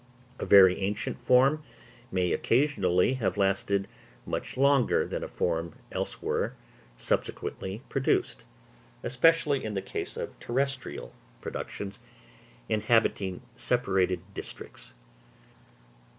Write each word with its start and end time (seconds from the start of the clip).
A 0.39 0.47
very 0.47 0.79
ancient 0.79 1.19
form 1.19 1.61
may 2.11 2.31
occasionally 2.31 3.13
have 3.21 3.37
lasted 3.37 3.87
much 4.25 4.57
longer 4.57 5.05
than 5.05 5.23
a 5.23 5.27
form 5.27 5.75
elsewhere 5.91 6.55
subsequently 6.97 7.83
produced, 7.87 8.43
especially 9.03 9.63
in 9.63 9.75
the 9.75 9.79
case 9.83 10.17
of 10.17 10.39
terrestrial 10.39 11.13
productions 11.39 11.99
inhabiting 12.67 13.43
separated 13.55 14.21
districts. 14.33 14.93